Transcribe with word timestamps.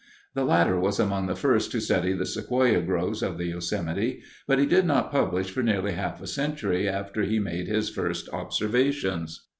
The 0.33 0.45
latter 0.45 0.79
was 0.79 0.99
among 0.99 1.27
the 1.27 1.35
first 1.35 1.71
to 1.73 1.79
study 1.79 2.11
the 2.13 2.25
Sequoia 2.25 2.81
groves 2.81 3.21
of 3.21 3.37
the 3.37 3.45
Yosemite 3.49 4.23
but 4.47 4.57
he 4.57 4.65
did 4.65 4.83
not 4.87 5.11
publish 5.11 5.51
for 5.51 5.61
nearly 5.61 5.91
half 5.91 6.19
a 6.19 6.25
century 6.25 6.89
after 6.89 7.21
he 7.21 7.37
made 7.37 7.67
his 7.67 7.91
first 7.91 8.27
observations. 8.29 9.45